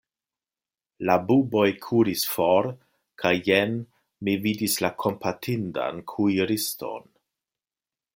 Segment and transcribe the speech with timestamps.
[1.09, 2.69] La buboj kuris for
[3.23, 3.75] kaj jen
[4.29, 7.07] mi vidis la kompatindan kuiriston.